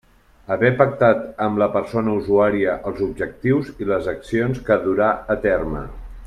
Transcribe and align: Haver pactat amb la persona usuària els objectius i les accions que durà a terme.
Haver 0.53 0.69
pactat 0.77 1.19
amb 1.47 1.61
la 1.63 1.67
persona 1.75 2.15
usuària 2.21 2.73
els 2.93 3.03
objectius 3.09 3.71
i 3.85 3.89
les 3.93 4.09
accions 4.15 4.65
que 4.71 4.79
durà 4.87 5.11
a 5.37 5.41
terme. 5.47 5.85